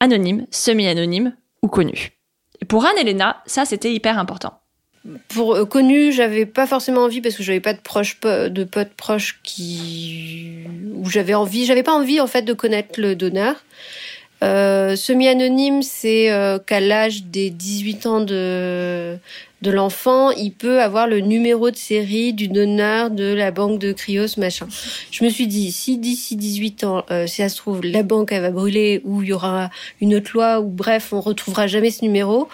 Anonyme, 0.01 0.47
semi-anonyme 0.51 1.35
ou 1.63 1.69
connu. 1.69 2.13
Et 2.61 2.67
pour 2.67 2.85
Anne 2.85 2.99
et 2.99 3.05
Léna, 3.05 3.43
ça 3.47 3.65
c'était 3.65 3.93
hyper 3.93 4.19
important. 4.19 4.61
Pour 5.29 5.55
euh, 5.55 5.65
connu, 5.65 6.13
j'avais 6.13 6.47
pas 6.47 6.67
forcément 6.67 7.03
envie 7.03 7.21
parce 7.21 7.37
que 7.37 7.43
j'avais 7.43 7.61
pas 7.61 7.73
de 7.73 7.81
proches 7.81 8.19
de 8.21 8.65
potes 8.65 8.95
proches 8.97 9.39
qui 9.43 10.65
où 10.95 11.09
j'avais 11.09 11.35
envie, 11.35 11.67
j'avais 11.67 11.83
pas 11.83 11.95
envie 11.95 12.21
en 12.21 12.27
fait 12.27 12.43
de 12.43 12.53
connaître 12.53 13.01
le 13.01 13.15
donneur. 13.15 13.57
Euh, 14.43 14.97
semi-anonyme, 14.97 15.83
c'est 15.83 16.31
euh, 16.31 16.59
qu'à 16.59 16.81
l'âge 16.81 17.25
des 17.25 17.51
18 17.51 18.07
ans 18.07 18.21
de 18.21 19.19
de 19.63 19.71
l'enfant, 19.71 20.31
il 20.33 20.53
peut 20.53 20.83
avoir 20.83 21.07
le 21.07 21.21
numéro 21.21 21.71
de 21.71 21.77
série 21.77 22.35
du 22.35 22.47
donneur 22.47 23.11
de 23.11 23.33
la 23.33 23.51
banque 23.51 23.79
de 23.79 23.93
Cryos, 23.93 24.39
machin. 24.39 24.69
Je 25.11 25.25
me 25.25 25.31
suis 25.31 25.47
dit, 25.47 25.73
si 25.73 25.97
d'ici 25.97 26.37
18 26.37 26.85
ans, 26.85 27.05
euh, 27.11 27.27
si 27.27 27.37
ça 27.37 27.49
se 27.49 27.57
trouve, 27.57 27.81
la 27.83 28.03
banque 28.03 28.33
elle 28.33 28.43
va 28.43 28.51
brûler 28.51 29.01
ou 29.05 29.23
il 29.23 29.31
y 29.31 29.33
aura 29.33 29.71
une 30.01 30.15
autre 30.15 30.31
loi 30.35 30.61
ou 30.61 30.69
bref, 30.69 31.13
on 31.13 31.21
retrouvera 31.21 31.67
jamais 31.67 31.91
ce 31.91 32.05
numéro. 32.05 32.49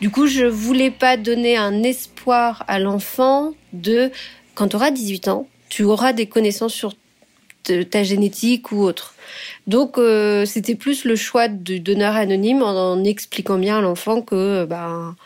Du 0.00 0.10
coup, 0.10 0.26
je 0.26 0.44
voulais 0.44 0.90
pas 0.90 1.16
donner 1.16 1.56
un 1.56 1.82
espoir 1.82 2.64
à 2.68 2.78
l'enfant 2.78 3.54
de 3.72 4.10
quand 4.54 4.68
tu 4.68 4.76
auras 4.76 4.90
18 4.90 5.28
ans, 5.28 5.48
tu 5.70 5.84
auras 5.84 6.12
des 6.12 6.26
connaissances 6.26 6.74
sur 6.74 6.94
ta 7.62 8.02
génétique 8.02 8.72
ou 8.72 8.82
autre. 8.82 9.14
Donc 9.66 9.98
euh, 9.98 10.44
c'était 10.44 10.74
plus 10.74 11.04
le 11.04 11.16
choix 11.16 11.48
du 11.48 11.80
donneur 11.80 12.16
anonyme 12.16 12.62
en, 12.62 13.02
expliquant 13.04 13.58
bien 13.58 13.78
à 13.78 13.80
l'enfant 13.80 14.22
que 14.22 14.34
euh, 14.34 14.66
ben 14.66 15.16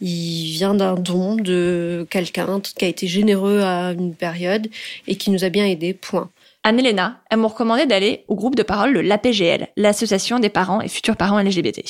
il 0.00 0.52
vient 0.52 0.74
d'un 0.74 0.94
don 0.94 1.36
de 1.36 2.06
quelqu'un 2.10 2.60
qui 2.60 2.84
a 2.84 2.88
été 2.88 3.06
généreux 3.06 3.60
à 3.60 3.92
une 3.92 4.14
période 4.14 4.68
et 5.06 5.16
qui 5.16 5.30
nous 5.30 5.44
a 5.44 5.48
bien 5.48 5.64
aidés. 5.66 5.94
Point. 5.94 6.30
Anne 6.64 6.80
et 6.80 6.82
Léna, 6.82 7.20
elles 7.30 7.38
m'ont 7.38 7.48
recommandé 7.48 7.86
d'aller 7.86 8.24
au 8.28 8.34
groupe 8.34 8.56
de 8.56 8.62
parole 8.62 8.94
de 8.94 9.00
l'APGL, 9.00 9.68
l'Association 9.76 10.40
des 10.40 10.48
parents 10.48 10.80
et 10.80 10.88
futurs 10.88 11.16
parents 11.16 11.40
LGBT. 11.40 11.80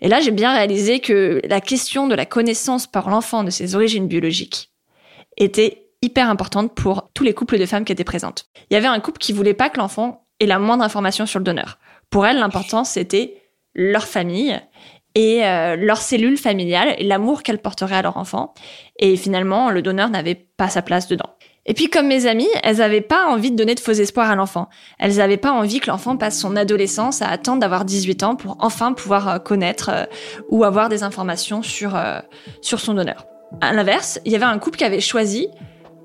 Et 0.00 0.08
là, 0.08 0.20
j'ai 0.20 0.30
bien 0.30 0.52
réalisé 0.52 1.00
que 1.00 1.40
la 1.44 1.60
question 1.60 2.06
de 2.06 2.14
la 2.14 2.26
connaissance 2.26 2.86
par 2.86 3.08
l'enfant 3.08 3.44
de 3.44 3.50
ses 3.50 3.74
origines 3.74 4.06
biologiques 4.06 4.70
était 5.36 5.83
hyper 6.04 6.28
importante 6.28 6.74
pour 6.74 7.10
tous 7.14 7.24
les 7.24 7.34
couples 7.34 7.58
de 7.58 7.66
femmes 7.66 7.84
qui 7.84 7.92
étaient 7.92 8.04
présentes. 8.04 8.46
Il 8.70 8.74
y 8.74 8.76
avait 8.76 8.86
un 8.86 9.00
couple 9.00 9.18
qui 9.18 9.32
voulait 9.32 9.54
pas 9.54 9.70
que 9.70 9.78
l'enfant 9.78 10.26
ait 10.40 10.46
la 10.46 10.58
moindre 10.58 10.84
information 10.84 11.26
sur 11.26 11.38
le 11.38 11.44
donneur. 11.44 11.78
Pour 12.10 12.26
elles, 12.26 12.38
l'important, 12.38 12.84
c'était 12.84 13.42
leur 13.74 14.04
famille 14.04 14.60
et 15.14 15.44
euh, 15.44 15.76
leur 15.76 15.98
cellule 15.98 16.36
familiale 16.36 16.94
et 16.98 17.04
l'amour 17.04 17.42
qu'elles 17.42 17.58
porteraient 17.58 17.96
à 17.96 18.02
leur 18.02 18.16
enfant. 18.16 18.52
Et 18.98 19.16
finalement, 19.16 19.70
le 19.70 19.80
donneur 19.80 20.10
n'avait 20.10 20.34
pas 20.34 20.68
sa 20.68 20.82
place 20.82 21.08
dedans. 21.08 21.30
Et 21.66 21.72
puis 21.72 21.88
comme 21.88 22.08
mes 22.08 22.26
amies, 22.26 22.48
elles 22.62 22.78
n'avaient 22.78 23.00
pas 23.00 23.26
envie 23.26 23.50
de 23.50 23.56
donner 23.56 23.74
de 23.74 23.80
faux 23.80 23.92
espoirs 23.92 24.30
à 24.30 24.34
l'enfant. 24.34 24.68
Elles 24.98 25.16
n'avaient 25.16 25.38
pas 25.38 25.52
envie 25.52 25.80
que 25.80 25.86
l'enfant 25.86 26.16
passe 26.18 26.38
son 26.38 26.56
adolescence 26.56 27.22
à 27.22 27.28
attendre 27.28 27.60
d'avoir 27.60 27.86
18 27.86 28.22
ans 28.22 28.36
pour 28.36 28.56
enfin 28.60 28.92
pouvoir 28.92 29.28
euh, 29.28 29.38
connaître 29.38 29.90
euh, 29.90 30.04
ou 30.50 30.64
avoir 30.64 30.88
des 30.90 31.02
informations 31.02 31.62
sur, 31.62 31.98
sur 32.60 32.80
son 32.80 32.94
donneur. 32.94 33.26
À 33.60 33.72
l'inverse, 33.72 34.20
il 34.24 34.32
y 34.32 34.36
avait 34.36 34.44
un 34.44 34.58
couple 34.58 34.78
qui 34.78 34.84
avait 34.84 35.00
choisi 35.00 35.48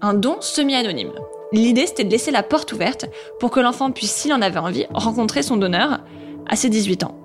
un 0.02 0.14
don 0.14 0.38
semi-anonyme. 0.42 1.14
L'idée, 1.52 1.88
c'était 1.88 2.04
de 2.04 2.12
laisser 2.12 2.32
la 2.32 2.44
porte 2.44 2.72
ouverte 2.74 3.06
pour 3.40 3.52
que 3.52 3.60
l'enfant 3.60 3.92
puisse, 3.92 4.12
s'il 4.12 4.34
en 4.34 4.42
avait 4.42 4.60
envie, 4.60 4.86
rencontrer 4.94 5.42
son 5.42 5.58
donneur 5.58 6.00
à 6.48 6.56
ses 6.56 6.70
18 6.70 7.04
ans. 7.04 7.18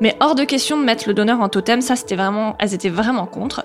Mais 0.00 0.16
hors 0.20 0.34
de 0.34 0.44
question 0.44 0.78
de 0.78 0.84
mettre 0.84 1.08
le 1.08 1.14
donneur 1.14 1.40
en 1.40 1.48
totem, 1.48 1.80
ça 1.80 1.96
c'était 1.96 2.16
vraiment, 2.16 2.56
elles 2.58 2.74
étaient 2.74 2.88
vraiment 2.88 3.26
contre. 3.26 3.64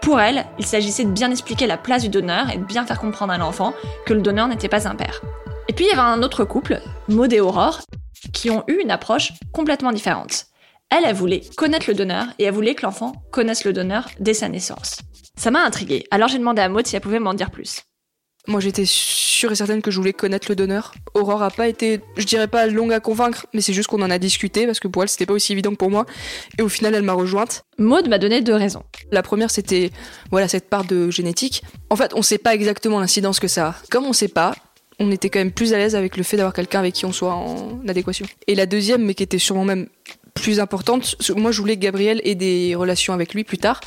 Pour 0.00 0.20
elles, 0.20 0.44
il 0.58 0.66
s'agissait 0.66 1.04
de 1.04 1.10
bien 1.10 1.30
expliquer 1.30 1.66
la 1.66 1.76
place 1.76 2.02
du 2.02 2.08
donneur 2.08 2.50
et 2.50 2.58
de 2.58 2.64
bien 2.64 2.84
faire 2.86 3.00
comprendre 3.00 3.32
à 3.32 3.38
l'enfant 3.38 3.74
que 4.04 4.14
le 4.14 4.20
donneur 4.20 4.48
n'était 4.48 4.68
pas 4.68 4.88
un 4.88 4.94
père. 4.94 5.20
Et 5.68 5.72
puis 5.72 5.84
il 5.84 5.88
y 5.88 5.92
avait 5.92 6.00
un 6.00 6.22
autre 6.22 6.44
couple, 6.44 6.80
Maud 7.08 7.32
et 7.32 7.40
Aurore, 7.40 7.80
qui 8.32 8.50
ont 8.50 8.64
eu 8.68 8.78
une 8.82 8.90
approche 8.90 9.32
complètement 9.52 9.92
différente. 9.92 10.46
Elle, 10.90 11.04
elle 11.04 11.16
voulait 11.16 11.42
connaître 11.56 11.86
le 11.88 11.94
donneur 11.94 12.26
et 12.38 12.44
elle 12.44 12.54
voulait 12.54 12.74
que 12.74 12.82
l'enfant 12.82 13.12
connaisse 13.32 13.64
le 13.64 13.72
donneur 13.72 14.08
dès 14.20 14.34
sa 14.34 14.48
naissance. 14.48 14.98
Ça 15.36 15.50
m'a 15.50 15.64
intriguée, 15.64 16.06
alors 16.10 16.28
j'ai 16.28 16.38
demandé 16.38 16.62
à 16.62 16.68
Maud 16.68 16.86
si 16.86 16.96
elle 16.96 17.02
pouvait 17.02 17.18
m'en 17.18 17.34
dire 17.34 17.50
plus. 17.50 17.82
Moi, 18.48 18.60
j'étais 18.60 18.84
sûre 18.86 19.50
et 19.50 19.56
certaine 19.56 19.82
que 19.82 19.90
je 19.90 19.98
voulais 19.98 20.12
connaître 20.12 20.46
le 20.48 20.54
donneur. 20.54 20.94
Aurore 21.14 21.42
a 21.42 21.50
pas 21.50 21.66
été, 21.66 22.00
je 22.16 22.24
dirais 22.24 22.46
pas 22.46 22.68
longue 22.68 22.92
à 22.92 23.00
convaincre, 23.00 23.46
mais 23.52 23.60
c'est 23.60 23.72
juste 23.72 23.88
qu'on 23.88 24.02
en 24.02 24.10
a 24.10 24.18
discuté 24.18 24.66
parce 24.66 24.78
que 24.78 24.86
pour 24.86 25.02
elle, 25.02 25.08
c'était 25.08 25.26
pas 25.26 25.34
aussi 25.34 25.50
évident 25.50 25.72
que 25.72 25.76
pour 25.76 25.90
moi. 25.90 26.06
Et 26.56 26.62
au 26.62 26.68
final, 26.68 26.94
elle 26.94 27.02
m'a 27.02 27.12
rejointe. 27.12 27.64
Maud 27.78 28.08
m'a 28.08 28.18
donné 28.18 28.42
deux 28.42 28.54
raisons. 28.54 28.84
La 29.10 29.22
première, 29.22 29.50
c'était 29.50 29.90
voilà 30.30 30.46
cette 30.46 30.70
part 30.70 30.84
de 30.84 31.10
génétique. 31.10 31.64
En 31.90 31.96
fait, 31.96 32.12
on 32.14 32.22
sait 32.22 32.38
pas 32.38 32.54
exactement 32.54 33.00
l'incidence 33.00 33.40
que 33.40 33.48
ça 33.48 33.68
a. 33.68 33.74
Comme 33.90 34.04
on 34.04 34.12
sait 34.12 34.28
pas, 34.28 34.54
on 35.00 35.10
était 35.10 35.28
quand 35.28 35.40
même 35.40 35.52
plus 35.52 35.74
à 35.74 35.78
l'aise 35.78 35.96
avec 35.96 36.16
le 36.16 36.22
fait 36.22 36.36
d'avoir 36.36 36.54
quelqu'un 36.54 36.78
avec 36.78 36.94
qui 36.94 37.04
on 37.04 37.12
soit 37.12 37.34
en 37.34 37.80
adéquation. 37.88 38.26
Et 38.46 38.54
la 38.54 38.66
deuxième, 38.66 39.04
mais 39.04 39.14
qui 39.14 39.24
était 39.24 39.40
sûrement 39.40 39.64
même 39.64 39.88
plus 40.36 40.60
importante, 40.60 41.16
moi, 41.36 41.50
je 41.50 41.60
voulais 41.60 41.76
que 41.76 41.80
Gabriel 41.80 42.20
ait 42.24 42.34
des 42.34 42.74
relations 42.74 43.12
avec 43.12 43.34
lui 43.34 43.42
plus 43.42 43.58
tard. 43.58 43.80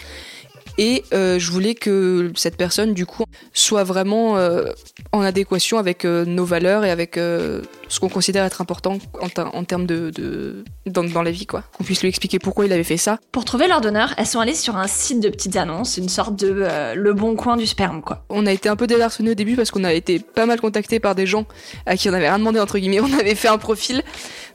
Et 0.81 1.03
euh, 1.13 1.39
je 1.39 1.51
voulais 1.51 1.75
que 1.75 2.31
cette 2.35 2.55
personne, 2.55 2.93
du 2.93 3.05
coup, 3.05 3.25
soit 3.51 3.83
vraiment 3.83 4.37
euh, 4.37 4.71
en 5.11 5.19
adéquation 5.19 5.77
avec 5.77 6.05
euh, 6.05 6.23
nos 6.23 6.45
valeurs 6.45 6.85
et 6.85 6.89
avec 6.89 7.15
ce 7.15 7.99
qu'on 7.99 8.07
considère 8.07 8.45
être 8.45 8.61
important 8.61 8.97
en, 9.19 9.27
ter- 9.27 9.53
en 9.53 9.65
termes 9.65 9.85
de, 9.85 10.09
de 10.09 10.63
dans, 10.85 11.03
dans 11.03 11.21
la 11.21 11.31
vie, 11.31 11.45
quoi. 11.45 11.63
Qu'on 11.77 11.83
puisse 11.83 12.01
lui 12.01 12.07
expliquer 12.07 12.39
pourquoi 12.39 12.65
il 12.65 12.71
avait 12.71 12.85
fait 12.85 12.95
ça. 12.95 13.19
Pour 13.33 13.43
trouver 13.43 13.67
leur 13.67 13.81
donneur, 13.81 14.13
elles 14.17 14.25
sont 14.25 14.39
allées 14.39 14.55
sur 14.55 14.77
un 14.77 14.87
site 14.87 15.19
de 15.19 15.27
petites 15.27 15.57
annonces, 15.57 15.97
une 15.97 16.07
sorte 16.07 16.37
de 16.37 16.65
le 16.95 17.13
bon 17.13 17.35
coin 17.35 17.57
du 17.57 17.67
sperme, 17.67 18.01
quoi. 18.01 18.23
On 18.29 18.45
a 18.45 18.53
été 18.53 18.69
un 18.69 18.77
peu 18.77 18.87
désarçonnés 18.87 19.31
au 19.31 19.35
début 19.35 19.57
parce 19.57 19.71
qu'on 19.71 19.83
a 19.83 19.91
été 19.93 20.19
pas 20.19 20.45
mal 20.45 20.61
contactés 20.61 21.01
par 21.01 21.13
des 21.13 21.25
gens 21.25 21.45
à 21.87 21.97
qui 21.97 22.09
on 22.09 22.13
avait 22.13 22.29
rien 22.29 22.39
demandé 22.39 22.59
entre 22.61 22.79
guillemets. 22.79 23.01
On 23.09 23.19
avait 23.19 23.35
fait 23.35 23.49
un 23.49 23.57
profil, 23.57 24.01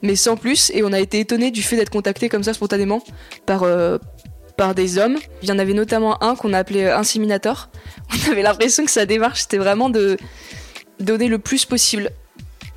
mais 0.00 0.16
sans 0.16 0.37
plus, 0.37 0.71
et 0.75 0.83
on 0.83 0.93
a 0.95 1.00
été 1.00 1.21
étonnés 1.21 1.50
du 1.50 1.62
fait 1.62 1.76
d'être 1.76 1.90
contactés 1.90 2.31
comme 2.31 2.43
ça 2.45 2.54
spontanément 2.54 3.02
par 3.47 3.64
par 4.56 4.75
des 4.75 4.99
hommes. 4.99 5.18
Il 5.42 5.49
y 5.49 5.52
en 5.52 5.58
avait 5.58 5.73
notamment 5.73 6.23
un 6.23 6.37
qu'on 6.37 6.52
a 6.52 6.58
appelé 6.58 6.84
euh, 6.84 6.96
Inséminator. 6.96 7.68
On 8.28 8.32
avait 8.32 8.42
l'impression 8.42 8.84
que 8.84 8.90
sa 8.90 9.06
démarche 9.06 9.42
c'était 9.42 9.58
vraiment 9.58 9.90
de 9.90 10.16
donner 11.00 11.28
le 11.28 11.38
plus 11.38 11.64
possible. 11.64 12.11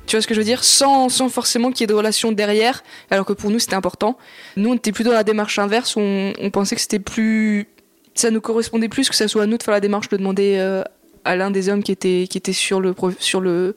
Tu 0.06 0.16
vois 0.16 0.22
ce 0.22 0.26
que 0.26 0.34
je 0.34 0.40
veux 0.40 0.44
dire? 0.44 0.64
Sans, 0.64 1.10
sans 1.10 1.28
forcément 1.28 1.70
qu'il 1.70 1.82
y 1.82 1.84
ait 1.84 1.86
de 1.86 1.94
relation 1.94 2.32
derrière, 2.32 2.82
alors 3.10 3.26
que 3.26 3.34
pour 3.34 3.50
nous 3.50 3.58
c'était 3.58 3.74
important. 3.74 4.16
Nous 4.56 4.70
on 4.70 4.74
était 4.74 4.90
plutôt 4.90 5.10
dans 5.10 5.16
la 5.16 5.24
démarche 5.24 5.58
inverse, 5.58 5.96
on, 5.96 6.32
pensait 6.50 6.74
que 6.74 6.80
c'était 6.80 6.98
plus. 6.98 7.68
Ça 8.14 8.30
nous 8.30 8.40
correspondait 8.40 8.88
plus 8.88 9.08
que 9.08 9.14
ça 9.14 9.28
soit 9.28 9.42
à 9.42 9.46
nous 9.46 9.58
de 9.58 9.62
faire 9.62 9.74
la 9.74 9.80
démarche 9.80 10.08
de 10.08 10.16
demander 10.16 10.56
euh, 10.58 10.82
à 11.24 11.36
l'un 11.36 11.50
des 11.50 11.68
hommes 11.68 11.82
qui 11.82 11.92
était, 11.92 12.26
qui 12.28 12.38
était 12.38 12.54
sur, 12.54 12.80
le, 12.80 12.94
sur, 13.20 13.40
le, 13.40 13.76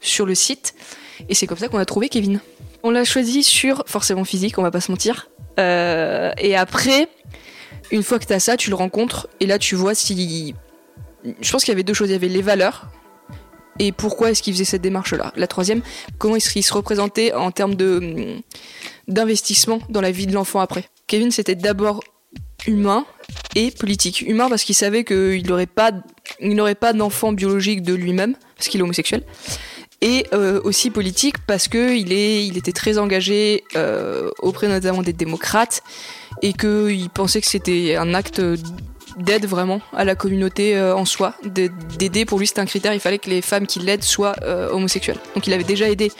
sur 0.00 0.26
le 0.26 0.34
site. 0.34 0.74
Et 1.28 1.34
c'est 1.34 1.46
comme 1.46 1.58
ça 1.58 1.68
qu'on 1.68 1.78
a 1.78 1.84
trouvé 1.84 2.08
Kevin. 2.08 2.40
On 2.82 2.90
l'a 2.90 3.04
choisi 3.04 3.42
sur 3.42 3.84
forcément 3.86 4.24
physique, 4.24 4.58
on 4.58 4.62
va 4.62 4.70
pas 4.70 4.80
se 4.80 4.90
mentir. 4.90 5.28
Euh, 5.58 6.32
et 6.38 6.56
après, 6.56 7.08
une 7.90 8.02
fois 8.02 8.18
que 8.18 8.26
tu 8.26 8.32
as 8.32 8.40
ça, 8.40 8.56
tu 8.56 8.70
le 8.70 8.76
rencontres 8.76 9.28
et 9.40 9.46
là 9.46 9.58
tu 9.58 9.74
vois 9.74 9.94
si. 9.94 10.54
Je 11.24 11.52
pense 11.52 11.64
qu'il 11.64 11.72
y 11.72 11.74
avait 11.74 11.82
deux 11.82 11.94
choses. 11.94 12.08
Il 12.08 12.12
y 12.12 12.16
avait 12.16 12.28
les 12.28 12.42
valeurs 12.42 12.88
et 13.78 13.92
pourquoi 13.92 14.30
est-ce 14.30 14.42
qu'il 14.42 14.52
faisait 14.52 14.64
cette 14.64 14.82
démarche-là. 14.82 15.32
La 15.36 15.46
troisième, 15.46 15.80
comment 16.18 16.36
qu'il 16.36 16.62
se 16.62 16.72
représentait 16.72 17.32
en 17.32 17.50
termes 17.50 17.74
de 17.74 18.36
d'investissement 19.08 19.80
dans 19.88 20.00
la 20.00 20.12
vie 20.12 20.26
de 20.26 20.34
l'enfant 20.34 20.60
après. 20.60 20.84
Kevin, 21.06 21.30
c'était 21.30 21.56
d'abord 21.56 22.04
humain 22.66 23.06
et 23.56 23.70
politique. 23.70 24.22
Humain 24.22 24.48
parce 24.48 24.64
qu'il 24.64 24.74
savait 24.74 25.02
qu'il 25.04 25.42
il 25.42 26.54
n'aurait 26.54 26.74
pas 26.74 26.92
d'enfant 26.92 27.32
biologique 27.32 27.82
de 27.82 27.94
lui-même 27.94 28.34
parce 28.56 28.68
qu'il 28.68 28.80
est 28.80 28.84
homosexuel. 28.84 29.24
Et 30.02 30.26
euh, 30.32 30.60
aussi 30.64 30.90
politique 30.90 31.36
parce 31.46 31.68
que 31.68 31.94
il 31.94 32.12
est, 32.12 32.46
il 32.46 32.56
était 32.56 32.72
très 32.72 32.96
engagé 32.96 33.64
euh, 33.76 34.30
auprès 34.38 34.66
notamment 34.66 35.02
des 35.02 35.12
démocrates 35.12 35.82
et 36.40 36.54
qu'il 36.54 37.10
pensait 37.10 37.42
que 37.42 37.46
c'était 37.46 37.96
un 37.96 38.14
acte 38.14 38.40
d'aide 39.18 39.44
vraiment 39.44 39.82
à 39.92 40.04
la 40.06 40.14
communauté 40.14 40.74
euh, 40.74 40.96
en 40.96 41.04
soi, 41.04 41.34
de- 41.44 41.70
d'aider. 41.98 42.24
Pour 42.24 42.38
lui, 42.38 42.46
c'était 42.46 42.60
un 42.62 42.66
critère. 42.66 42.94
Il 42.94 43.00
fallait 43.00 43.18
que 43.18 43.28
les 43.28 43.42
femmes 43.42 43.66
qui 43.66 43.78
l'aident 43.80 44.02
soient 44.02 44.36
homosexuelles. 44.72 45.18
Donc, 45.34 45.46
il 45.46 45.52
avait 45.52 45.64
déjà 45.64 45.90
aidé 45.90 46.10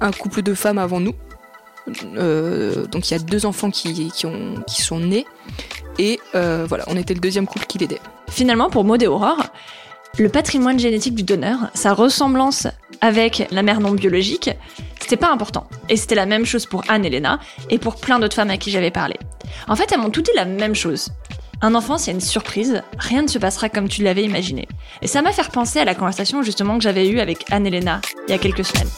un 0.00 0.12
couple 0.12 0.40
de 0.40 0.54
femmes 0.54 0.78
avant 0.78 1.00
nous. 1.00 1.14
Donc, 2.14 3.10
il 3.10 3.12
y 3.12 3.14
a 3.14 3.18
deux 3.18 3.44
enfants 3.44 3.70
qui, 3.70 4.10
qui, 4.10 4.24
ont, 4.26 4.54
qui 4.66 4.80
sont 4.80 5.00
nés. 5.00 5.26
Et 5.98 6.20
voilà, 6.32 6.84
on 6.86 6.96
était 6.96 7.12
le 7.12 7.20
deuxième 7.20 7.46
couple 7.46 7.66
qui 7.66 7.76
l'aidait. 7.78 8.00
Finalement, 8.30 8.70
pour 8.70 8.84
Maud 8.84 9.02
et 9.02 9.06
Aurore, 9.06 9.44
le 10.18 10.30
patrimoine 10.30 10.78
génétique 10.78 11.14
du 11.14 11.24
donneur, 11.24 11.58
sa 11.74 11.92
ressemblance 11.92 12.66
avec 13.00 13.46
la 13.50 13.62
mère 13.62 13.80
non 13.80 13.92
biologique, 13.92 14.50
c'était 15.00 15.16
pas 15.16 15.30
important. 15.30 15.68
Et 15.88 15.96
c'était 15.96 16.14
la 16.14 16.26
même 16.26 16.44
chose 16.44 16.66
pour 16.66 16.82
Anne 16.88 17.04
et 17.04 17.10
Léna, 17.10 17.38
et 17.70 17.78
pour 17.78 17.96
plein 17.96 18.18
d'autres 18.18 18.36
femmes 18.36 18.50
à 18.50 18.56
qui 18.56 18.70
j'avais 18.70 18.90
parlé. 18.90 19.16
En 19.68 19.76
fait, 19.76 19.90
elles 19.92 20.00
m'ont 20.00 20.10
toutes 20.10 20.26
dit 20.26 20.30
la 20.34 20.44
même 20.44 20.74
chose. 20.74 21.08
Un 21.62 21.74
enfant, 21.74 21.96
c'est 21.96 22.10
une 22.10 22.20
surprise, 22.20 22.82
rien 22.98 23.22
ne 23.22 23.28
se 23.28 23.38
passera 23.38 23.68
comme 23.70 23.88
tu 23.88 24.02
l'avais 24.02 24.22
imaginé. 24.24 24.68
Et 25.00 25.06
ça 25.06 25.22
m'a 25.22 25.32
fait 25.32 25.48
penser 25.50 25.78
à 25.78 25.84
la 25.86 25.94
conversation 25.94 26.42
justement 26.42 26.76
que 26.76 26.82
j'avais 26.84 27.08
eue 27.08 27.18
avec 27.20 27.50
Anne 27.50 27.66
et 27.66 27.70
Léna 27.70 28.00
il 28.28 28.32
y 28.32 28.34
a 28.34 28.38
quelques 28.38 28.64
semaines. 28.64 28.88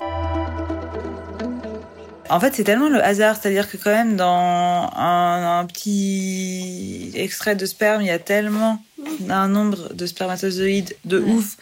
En 2.30 2.40
fait, 2.40 2.52
c'est 2.54 2.64
tellement 2.64 2.90
le 2.90 3.02
hasard, 3.02 3.36
c'est-à-dire 3.40 3.70
que 3.70 3.78
quand 3.78 3.90
même 3.90 4.16
dans 4.16 4.90
un, 4.94 5.60
un 5.60 5.64
petit 5.66 7.10
extrait 7.14 7.56
de 7.56 7.64
sperme, 7.64 8.02
il 8.02 8.08
y 8.08 8.10
a 8.10 8.18
tellement 8.18 8.82
un 9.30 9.48
nombre 9.48 9.94
de 9.94 10.04
spermatozoïdes 10.06 10.94
de 11.06 11.20
Ouais. 11.20 11.30
ouf. 11.30 11.56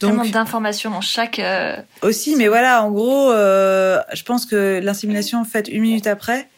Tellement 0.00 0.24
Donc 0.24 0.32
d'informations 0.32 0.90
dans 0.90 1.02
chaque... 1.02 1.38
euh, 1.38 1.76
aussi, 2.02 2.34
mais 2.36 2.48
voilà, 2.48 2.82
en 2.82 2.90
gros, 2.90 3.30
euh, 3.30 4.00
je 4.14 4.22
pense 4.22 4.46
que 4.46 4.80
l'insémination 4.82 5.44
faite 5.44 5.68
une 5.68 5.82
minute 5.82 6.06
après, 6.06 6.48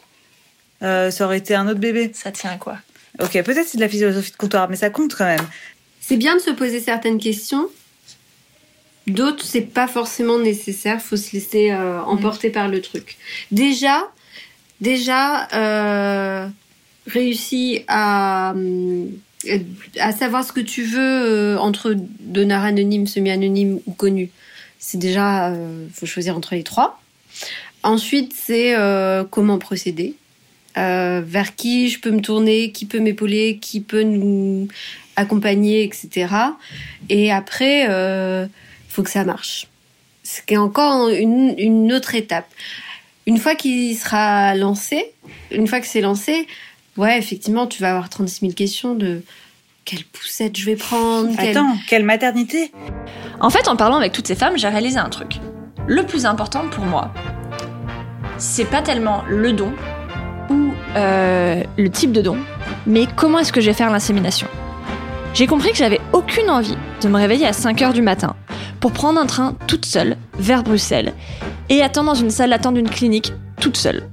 euh, 0.83 1.11
ça 1.11 1.25
aurait 1.25 1.39
été 1.39 1.55
un 1.55 1.67
autre 1.69 1.81
bébé. 1.81 2.13
Ça 2.15 2.31
tient 2.31 2.53
à 2.53 2.57
quoi? 2.57 2.79
Ok, 3.21 3.33
peut-être 3.43 3.67
c'est 3.67 3.79
de 3.79 3.83
la 3.83 3.89
philosophie 3.89 4.31
de 4.31 4.37
comptoir, 4.37 4.71
mais 4.71 4.77
ça 4.77 4.91
compte 4.91 5.15
quand 5.15 5.25
même. 5.25 5.47
C'est 6.01 6.17
bien 6.17 6.37
de 6.37 6.41
se 6.41 6.51
poser 6.51 6.81
certaines 6.81 7.19
questions. 7.19 7.69
D'autres, 9.07 9.45
c'est 9.45 9.61
pas 9.61 9.89
forcément 9.89 10.39
nécessaire. 10.39 11.03
Faut 11.03 11.17
se 11.17 11.33
laisser 11.33 11.73
euh, 11.73 12.01
emporter 12.03 12.51
par 12.51 12.69
le 12.69 12.81
truc. 12.81 13.19
Déjà, 13.51 14.09
déjà, 14.81 15.49
euh, 15.53 16.49
réussi 17.07 17.85
à 17.89 18.53
euh, 18.53 19.07
à 19.99 20.13
savoir 20.13 20.45
ce 20.45 20.53
que 20.53 20.61
tu 20.61 20.83
veux 20.83 21.01
euh, 21.01 21.59
entre 21.59 21.95
donneur 22.21 22.63
anonyme, 22.63 23.07
semi-anonyme 23.07 23.81
ou 23.87 23.93
connu. 23.93 24.31
C'est 24.79 24.99
déjà, 24.99 25.51
euh, 25.51 25.87
faut 25.93 26.07
choisir 26.07 26.37
entre 26.37 26.55
les 26.55 26.63
trois. 26.63 27.01
Ensuite, 27.83 28.35
c'est 28.37 28.75
euh, 28.77 29.25
comment 29.25 29.59
procéder. 29.59 30.15
Vers 30.75 31.55
qui 31.55 31.91
je 31.91 32.01
peux 32.01 32.11
me 32.11 32.23
tourner, 32.23 32.73
qui 32.73 32.87
peut 32.87 32.99
m'épauler, 32.99 33.59
qui 33.61 33.81
peut 33.81 34.03
nous 34.03 34.69
accompagner, 35.17 35.85
etc. 35.85 36.35
Et 37.09 37.31
après, 37.31 37.87
euh, 37.91 38.47
faut 38.89 39.03
que 39.03 39.11
ça 39.11 39.25
marche. 39.25 39.67
Ce 40.25 40.41
qui 40.43 40.55
est 40.55 40.59
encore 40.59 41.09
une 41.11 41.93
autre 41.93 42.15
étape. 42.15 42.49
Une 43.27 43.39
fois 43.39 43.55
qu'il 43.55 43.97
sera 43.97 44.55
lancé, 44.55 45.13
une 45.51 45.67
fois 45.69 45.81
que 45.81 45.87
c'est 45.87 46.01
lancé, 46.01 46.47
ouais, 46.97 47.19
effectivement, 47.19 47.67
tu 47.67 47.81
vas 47.83 47.91
avoir 47.91 48.09
36 48.09 48.41
000 48.41 48.53
questions 48.53 48.95
de 48.95 49.23
quelle 49.85 50.05
poussette 50.05 50.57
je 50.57 50.65
vais 50.67 50.77
prendre. 50.77 51.29
quelle- 51.37 51.51
Attends, 51.57 51.77
quelle 51.89 52.05
maternité? 52.05 52.73
En 53.41 53.51
fait, 53.51 53.69
en 53.69 53.77
parlant 53.77 53.97
avec 53.97 54.13
toutes 54.13 54.27
ces 54.29 54.35
femmes, 54.37 54.57
j'ai 54.57 54.69
réalisé 54.69 54.99
un 54.99 55.09
truc. 55.09 55.39
Le 55.87 56.05
plus 56.05 56.27
important 56.27 56.63
pour 56.71 56.85
moi, 56.85 57.13
c'est 58.39 58.65
pas 58.65 58.83
tellement 58.83 59.23
le 59.29 59.53
don 59.53 59.73
ou 60.51 60.73
euh, 60.97 61.63
le 61.77 61.91
type 61.91 62.13
de 62.13 62.23
don, 62.23 62.39
mais 62.87 63.07
comment 63.17 63.39
est-ce 63.41 63.53
que 63.53 63.61
je 63.61 63.67
vais 63.67 63.75
faire 63.75 63.91
l'insémination? 63.91 64.47
J'ai 65.35 65.47
compris 65.47 65.71
que 65.71 65.77
j'avais 65.79 66.01
aucune 66.13 66.51
envie 66.51 66.77
de 67.03 67.09
me 67.09 67.17
réveiller 67.17 67.47
à 67.47 67.53
5 67.53 67.81
heures 67.83 67.93
du 67.95 68.03
matin 68.03 68.37
pour 68.81 68.93
prendre 68.93 69.19
un 69.21 69.27
train 69.27 69.57
toute 69.67 69.87
seule 69.87 70.17
vers 70.39 70.63
Bruxelles 70.63 71.15
et 71.71 71.83
attendre 71.83 72.09
dans 72.09 72.15
une 72.21 72.31
salle 72.31 72.51
d'attente 72.51 72.75
d'une 72.75 72.91
clinique 72.91 73.33
toute 73.61 73.77
seule. 73.77 74.09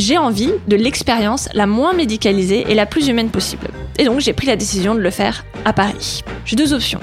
J'ai 0.00 0.16
envie 0.16 0.50
de 0.66 0.76
l'expérience 0.76 1.50
la 1.52 1.66
moins 1.66 1.92
médicalisée 1.92 2.64
et 2.70 2.74
la 2.74 2.86
plus 2.86 3.08
humaine 3.08 3.28
possible. 3.28 3.68
Et 3.98 4.06
donc 4.06 4.20
j'ai 4.20 4.32
pris 4.32 4.46
la 4.46 4.56
décision 4.56 4.94
de 4.94 5.00
le 5.00 5.10
faire 5.10 5.44
à 5.66 5.74
Paris. 5.74 6.22
J'ai 6.46 6.56
deux 6.56 6.72
options 6.72 7.00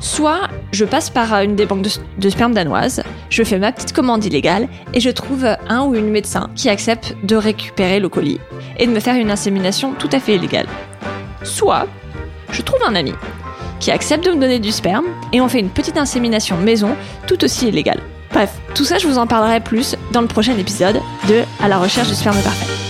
Soit 0.00 0.48
je 0.72 0.86
passe 0.86 1.10
par 1.10 1.34
une 1.42 1.54
des 1.54 1.66
banques 1.66 1.82
de, 1.82 1.90
de 2.16 2.30
sperme 2.30 2.54
danoises, 2.54 3.02
je 3.28 3.42
fais 3.42 3.58
ma 3.58 3.72
petite 3.72 3.92
commande 3.92 4.24
illégale 4.24 4.68
et 4.94 5.00
je 5.00 5.10
trouve 5.10 5.54
un 5.68 5.82
ou 5.82 5.94
une 5.94 6.08
médecin 6.08 6.48
qui 6.56 6.70
accepte 6.70 7.14
de 7.24 7.36
récupérer 7.36 8.00
le 8.00 8.08
colis 8.08 8.40
et 8.78 8.86
de 8.86 8.90
me 8.90 9.00
faire 9.00 9.16
une 9.16 9.30
insémination 9.30 9.92
tout 9.92 10.08
à 10.10 10.18
fait 10.18 10.36
illégale. 10.36 10.66
Soit 11.42 11.88
je 12.52 12.62
trouve 12.62 12.80
un 12.88 12.94
ami 12.94 13.12
qui 13.80 13.90
accepte 13.90 14.24
de 14.24 14.30
me 14.30 14.40
donner 14.40 14.60
du 14.60 14.72
sperme 14.72 15.04
et 15.34 15.42
on 15.42 15.48
fait 15.50 15.60
une 15.60 15.68
petite 15.68 15.98
insémination 15.98 16.56
maison 16.56 16.96
tout 17.26 17.44
aussi 17.44 17.68
illégale. 17.68 18.00
Bref, 18.32 18.50
tout 18.74 18.84
ça 18.84 18.98
je 18.98 19.06
vous 19.06 19.18
en 19.18 19.26
parlerai 19.26 19.60
plus 19.60 19.96
dans 20.12 20.20
le 20.20 20.28
prochain 20.28 20.56
épisode 20.56 21.00
de 21.28 21.42
À 21.62 21.68
la 21.68 21.78
recherche 21.78 22.08
du 22.08 22.14
sperme 22.14 22.40
parfait. 22.42 22.89